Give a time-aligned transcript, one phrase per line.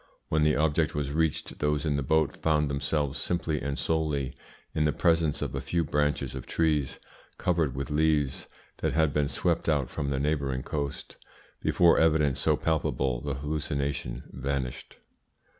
[0.29, 4.33] When the object was reached those in the boat found themselves simply and solely
[4.73, 6.99] in the presence of a few branches of trees
[7.37, 11.17] covered with leaves that had been swept out from the neighbouring coast.
[11.61, 14.97] Before evidence so palpable the hallucination vanished.